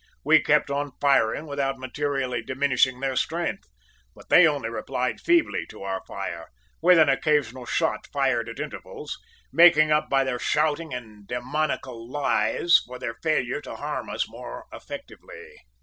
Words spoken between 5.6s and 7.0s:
to our fire, with